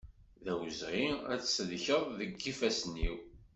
D 0.43 0.45
awezɣi 0.51 1.07
ad 1.33 1.39
tselkeḍ 1.41 2.03
seg 2.17 2.31
ifassen-iw. 2.51 3.15